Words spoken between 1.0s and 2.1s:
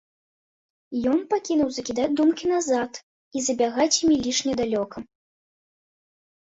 Ён пакінуў закідаць